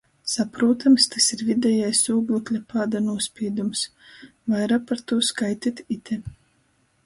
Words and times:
Saprūtams, 0.35 1.05
tys 1.15 1.27
ir 1.35 1.43
videjais 1.49 2.01
ūglekļa 2.15 2.63
pāda 2.75 3.03
nūspīdums. 3.09 3.85
Vaira 4.55 4.83
par 4.89 5.07
tū 5.13 5.23
skaitit 5.33 5.87
ite. 5.99 6.23